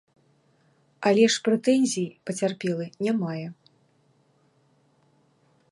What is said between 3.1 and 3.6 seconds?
мае.